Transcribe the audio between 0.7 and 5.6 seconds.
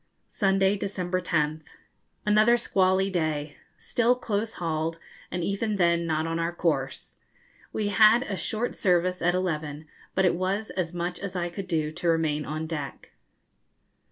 December 10th. Another squally day. Still close hauled, and